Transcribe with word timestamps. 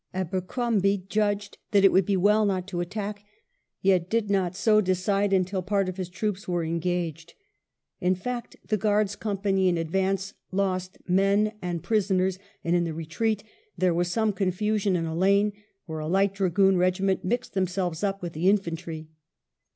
Abercrombie 0.15 1.05
judged 1.09 1.59
that 1.69 1.85
it 1.85 1.91
would 1.91 2.07
be 2.07 2.17
well 2.17 2.43
not 2.43 2.67
to 2.69 2.79
attack, 2.79 3.23
yet 3.83 4.09
did 4.09 4.31
not 4.31 4.55
so 4.55 4.81
decide 4.81 5.31
until 5.31 5.61
part 5.61 5.87
of 5.87 5.97
his 5.97 6.09
troops 6.09 6.47
were 6.47 6.63
engaged. 6.63 7.35
In 7.99 8.15
fact 8.15 8.55
the 8.67 8.77
Guards 8.77 9.15
company 9.15 9.67
in 9.67 9.77
advance 9.77 10.33
lost 10.51 10.97
men 11.07 11.51
and 11.61 11.83
prisoners, 11.83 12.39
and 12.63 12.75
in 12.75 12.83
the 12.83 12.95
retreat 12.95 13.43
there 13.77 13.93
was 13.93 14.07
some 14.07 14.33
confusion 14.33 14.95
in 14.95 15.05
a 15.05 15.13
lane, 15.15 15.53
where 15.85 15.99
a 15.99 16.07
light 16.07 16.33
dragoon 16.33 16.77
regiment 16.77 17.23
mixed 17.23 17.53
themselves 17.53 18.03
up 18.03 18.23
with 18.23 18.33
the 18.33 18.49
infantry. 18.49 19.07